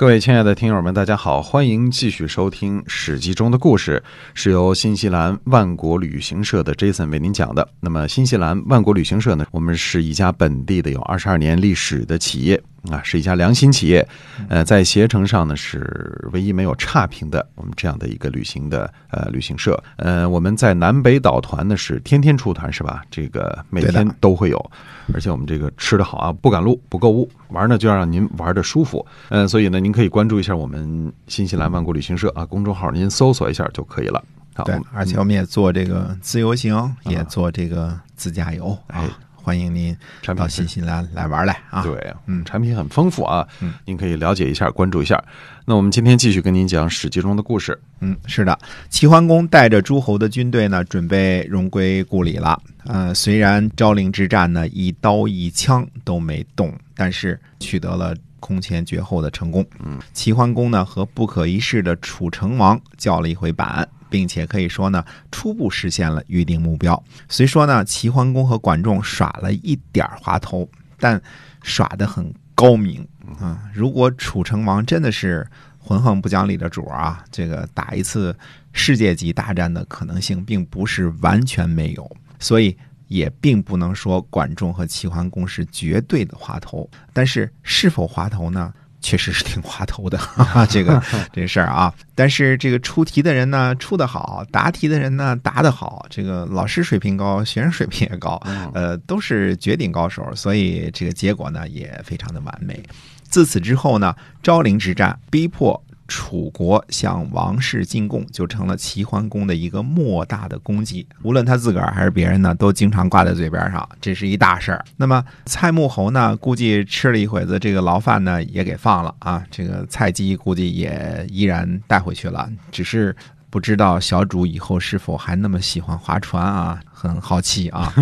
[0.00, 4.02] 各位亲爱的听友们，大家好，欢迎继续收听《史记》中的故事，
[4.32, 7.68] 是由新西兰万国旅行社的 Jason 为您讲的。
[7.80, 12.58] 那么，新西兰万国旅行社呢，我们是一家本地的有二十二年历史的企业
[12.90, 14.08] 啊，是一家良心企业。
[14.48, 19.78] 呃，在携程上呢是唯一没有差评的我们这样的一个旅行的呃旅行社。
[19.96, 23.02] 呃，我们在南北岛团呢是天天出团是吧？
[23.10, 24.70] 这个每天都会有，
[25.12, 29.06] 而且我们这个吃的好啊，不赶路不购物，玩呢就要让您玩的舒服。
[29.28, 34.22] 嗯，所以呢，您可以关注一下我们新西兰万国旅行社啊公众号，您搜索一下就可以了。
[34.54, 39.96] 好，对，而且我们也做这个自由行，也做这个自驾游哎啊，欢迎您
[40.36, 41.82] 到新西兰来玩来啊。
[41.82, 45.22] 对，嗯产品很丰富啊，嗯，您可以了解一下，关注一下。
[45.64, 47.78] 那我们今天继续跟您讲《史记》中的故事。
[48.00, 52.60] 嗯，是的，齐桓公带着诸侯的军队呢，准备荣归故里了。
[52.84, 59.64] 呃，虽然昭陵之战呢，一刀一枪都没动，但是取得了空前绝后的成功。
[59.84, 67.00] 嗯，齐桓公呢和不可一世的楚成王叫了一回板，并且可以说呢，初步实现了预定目标。
[67.28, 71.22] 虽说呢，齐桓公和管仲耍了一点儿滑头，但
[71.62, 73.06] 耍得很高明
[73.38, 73.62] 啊。
[73.72, 75.46] 如果楚成王真的是
[75.78, 78.36] 浑横不讲理的主儿啊，这个打一次
[78.72, 82.76] 世界级大战的可能性并不是完全没有，所以
[83.10, 86.88] 也并不能说管仲和齐桓公是绝对的滑头。
[87.12, 88.72] 但是是否滑头呢？
[89.02, 91.90] 确实是挺滑头的， 哈哈， 这个这个事儿啊。
[92.14, 98.38] 但是这个出题的人呢出得好，答题的人呢答得好，这个老师水平高，学生水平也高，
[98.74, 102.78] 呃，都是绝顶高手，所以这个结果呢也非常的完美。
[103.22, 111.06] 自此之后呢，昭陵之战逼迫楚国向王室进贡，就成了齐桓公的一个莫大的功绩。
[111.22, 114.84] 无论他自个儿还是别人呢，都经常挂在嘴边上，这是一大事儿。
[114.96, 119.42] 那么蔡穆侯呢，估计吃了一会子这个牢饭呢，也给放了啊。
[119.52, 123.14] 这个菜鸡估计也依然带回去了，只是。
[123.52, 126.80] 不知道小主以后是否还那么喜欢划船啊？
[126.92, 127.92] 很好奇啊！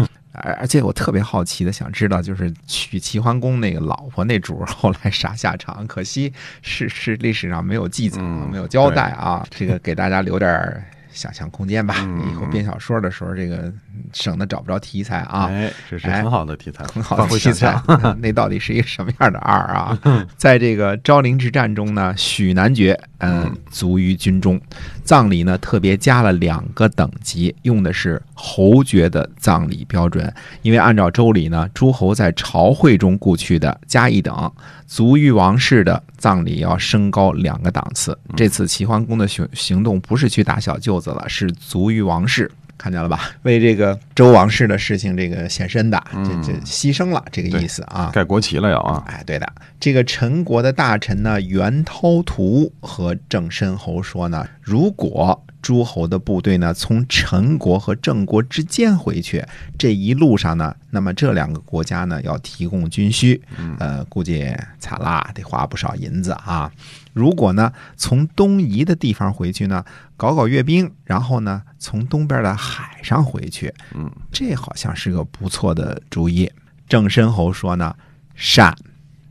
[0.42, 5.86] 而而且我特别好奇的想知道，就是娶齐桓公那个老婆那主儿后来啥下场？
[5.86, 6.32] 可惜
[6.62, 9.46] 是是历史上没有记载，嗯没有交代啊。
[9.50, 11.94] 这个给大家留点儿想象空间吧。
[12.00, 13.72] 嗯以后编小说的时候，这个
[14.12, 15.46] 省得找不着题材啊。
[15.50, 17.80] 哎，这是哎很好的题材，很好的题材。
[18.20, 19.98] 那到底是一个什么样的二啊？
[20.36, 24.60] 在这个昭陵之战中呢，许男爵嗯嗯卒于军中，
[25.02, 30.32] 葬礼呢特别加了两个等级，用的是侯爵的葬礼标准，
[30.62, 34.52] 因为按照周礼呢，诸侯在朝会中故去的加一等，
[34.86, 38.18] 卒于王室的葬礼要升高两个档次。
[38.36, 42.50] 这次齐桓公的行行动不是去打小舅子了，是卒于王室。
[42.76, 43.30] 看见了吧？
[43.42, 48.08] 为这个周王室的事情这个献身的，这这牺牲了，这个意思啊。
[48.14, 59.44] 盖国旗了要啊，哎，对的，这个陈国的大臣呢，袁涛图和郑申侯说呢，如果诸侯的部队呢从陈国和郑国之间回去，
[59.76, 63.38] 这一路上呢，那么这两个国家呢要提供军需，
[63.78, 66.72] 呃，估计惨啦，得花不少银子啊。
[67.12, 69.84] 如果呢从东夷的地方回去呢，
[70.16, 76.50] 搞搞阅兵，然后呢从东边的海上回去，嗯，这好像是个不错的主意。
[76.88, 77.94] 郑申侯说呢，
[78.34, 78.74] 善。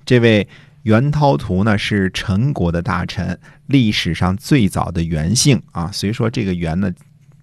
[0.05, 0.47] 这位
[0.87, 5.91] 袁涛图呢是陈国的大臣，历史上最早的袁姓啊。
[5.91, 6.89] 虽说这个袁呢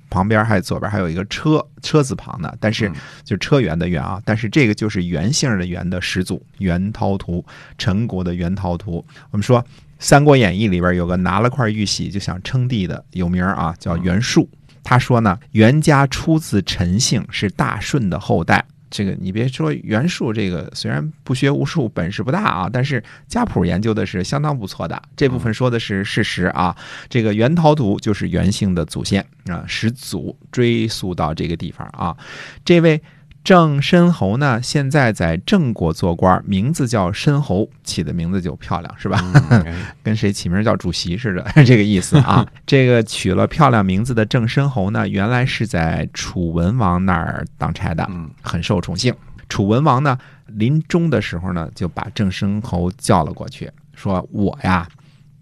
[0.09, 7.44] 旁边还左边还有一个车车字旁的，但是嗯就车辕的辕啊，但是这个就是袁姓的袁的始祖袁涛图，
[7.77, 9.05] 陈国的袁涛图。
[9.31, 9.61] 我们说
[9.99, 14.49] 《三国演义》里边有个拿了块玉玺就想称帝的有名啊，叫袁术。
[14.82, 18.65] 他说呢，袁家出自陈姓，是大顺的后代。
[18.94, 25.03] 这个你别说袁术，这个虽然不学无术，本事不大啊，但是家谱研究的是相当不错的。
[25.16, 26.77] 这部分说的是事实啊。
[27.09, 32.17] 这个袁陶图就是袁姓的祖先啊，始祖追溯到这个地方啊。
[32.64, 33.02] 这位
[33.44, 39.23] 郑申侯呢，现在在郑国做官，名字叫申侯，起的名字就漂亮，是吧？
[40.02, 42.46] 跟谁起名叫主席似的， 这个意思啊。
[42.64, 49.14] 这个取了漂亮名字的郑申侯呢，原来是在楚文王那儿当差的，嗯很受宠幸。
[49.50, 54.88] 楚文王呢，临终的时候呢，就把郑申侯叫了过去，说：“我呀，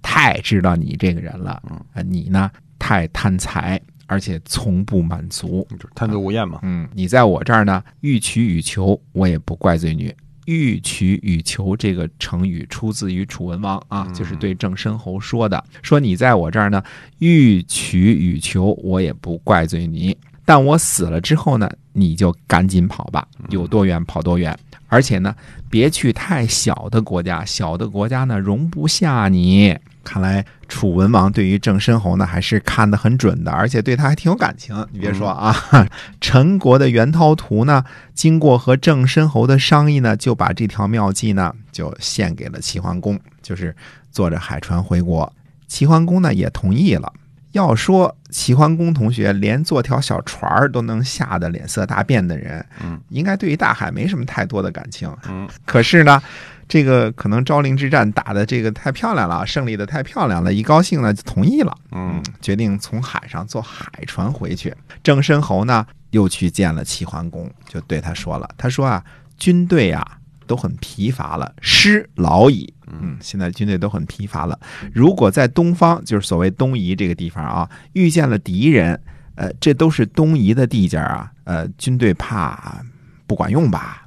[0.02, 1.62] 太知道你这个人了，
[2.04, 2.50] 你呢
[2.80, 5.66] 太贪财，而且从不满足。
[5.70, 6.60] 就是贪得无厌嘛。
[6.62, 10.12] 嗯，你在我这儿呢，欲取与求，我也不怪罪你。
[10.46, 16.82] 欲取与求这个成语出自于楚文王啊，就是对郑申侯说的，说你在我这儿呢
[17.20, 24.58] 欲取与求，我也不怪罪你，但我死了之后呢，你就赶紧跑吧，有多远跑多远，
[24.88, 25.32] 而且呢，
[25.70, 29.78] 别去太小的国家，小的国家呢容不下你。
[30.04, 34.86] 看来楚文王对于郑申侯呢还是看得很准的，而且对他还挺有感情。
[34.92, 35.54] 你别说啊，
[36.20, 37.84] 陈国的袁涛图呢，
[38.14, 43.74] 经过和郑申侯的商议呢，就把这条妙计呢就献给了齐桓公，就是
[44.10, 45.32] 坐着海船回国。
[45.66, 47.12] 齐桓公呢也同意了。
[47.52, 55.14] 要说齐桓公同学连坐条小船儿都能吓得脸色大变的人，嗯，应该对于大海没什么太多的感情。
[55.28, 56.22] 嗯，可是呢，
[56.68, 61.76] 这个可能昭陵之战打的这个太漂亮了，胜利的太漂亮了，一高兴呢就同意了。
[61.90, 64.74] 嗯，决定从海上坐海船回去。
[65.02, 69.04] 郑申侯呢又去见了齐桓公，就对他说了：“他说啊，
[69.36, 72.72] 军队啊都很疲乏了，师老矣。
[72.86, 74.58] 嗯，现在军队都很疲乏了。
[74.92, 79.00] 如果在东方，就是所谓东夷这个地方啊，遇见了敌人，
[79.34, 82.82] 呃，这都是东夷的地界啊，呃，军队怕
[83.26, 84.04] 不管用吧？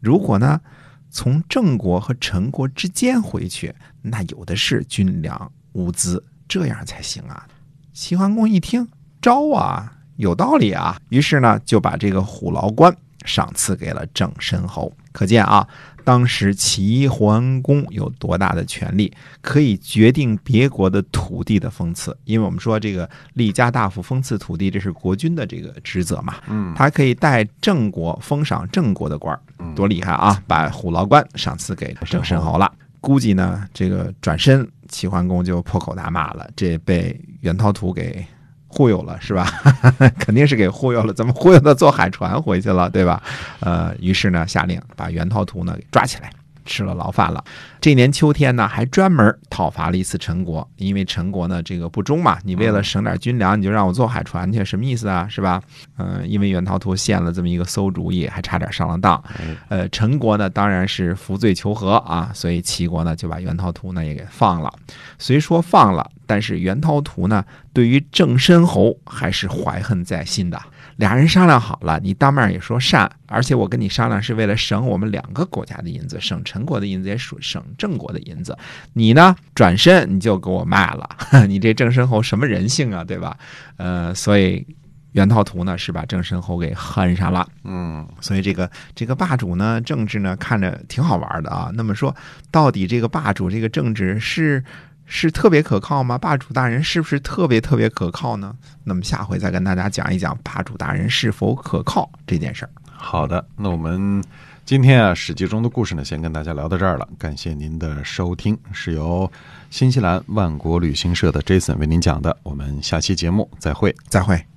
[0.00, 0.60] 如果呢，
[1.10, 7.46] 从郑国和陈国之间回去，那有的是军粮物资，这样才行啊。
[7.92, 8.86] 齐桓公一听，
[9.20, 14.92] 招啊，有道理啊，于是呢，就把这个虎牢关赏赐给了郑申侯。
[15.12, 15.66] 可见啊，
[16.04, 22.16] 当时齐桓公有多大的权力，可以决定别国的土地的封赐。
[22.24, 26.36] 因为我们说这个立家大夫封赐土地，这是国君的这个职责嘛。
[26.48, 29.40] 嗯，他可以代郑国封赏郑国的官儿，
[29.74, 30.42] 多厉害啊！
[30.46, 32.72] 把虎牢关赏赐给郑申侯了。
[33.00, 38.24] 估计呢，这个转身齐桓公就破口大骂了，这被袁涛图给
[38.72, 39.46] 忽悠了是吧？
[40.18, 43.20] 肯定是给忽悠了，怎么忽悠的坐海船回去了，对吧？
[43.58, 46.30] 呃，于是呢，下令把袁涛图呢给抓起来。
[46.66, 47.42] 吃了牢饭了。
[47.80, 55.26] 这年秋天呢，还专门讨伐了一次陈国，因为陈国呢这个不忠嘛，你为了省点军粮，你就让我坐海船去，什么意思啊？
[55.28, 55.60] 是吧？
[55.96, 59.20] 嗯、因为袁涛图献了这么一个馊主意，还差点上了当。
[59.68, 64.72] 呃，陈国呢当然是服罪求和啊，所以齐国呢就把袁涛图呢也给放了。
[65.18, 70.60] 虽说放了，但是袁涛图呢对于郑申侯还是怀恨在心的。
[70.96, 78.54] 俩人商量好了，你当面也说善，而且我跟你商量是为了省我们两个国家的银子，省陈国的银子，也省省郑国的银子。
[78.92, 81.08] 你呢，转身你就给我卖了，
[81.48, 83.34] 你这郑申侯什么人性啊，对吧？
[83.78, 84.66] 呃，所以
[85.12, 87.48] 袁涛图呢是把郑申侯给恨上了。
[87.64, 91.70] 嗯，所以这个这个霸主呢，政治呢看着挺好玩的啊。
[91.72, 92.14] 那么说，
[92.50, 94.62] 到底这个霸主这个政治是
[95.12, 96.16] 是特别可靠吗？
[96.16, 98.54] 霸主大人是不是特别特别可靠呢？
[98.84, 102.70] 那么下回再跟大家讲一讲霸主大人是否可靠这件事儿。
[102.92, 104.22] 好的，那我们
[104.64, 107.08] 今天啊《史记》中的故事呢，先跟大家聊到这儿了。
[107.18, 109.30] 感谢您的收听，是由
[109.68, 112.36] 新西兰万国旅行社的 Jason 为您讲的。
[112.44, 113.92] 我们下期节目再会。
[114.08, 114.49] 再会。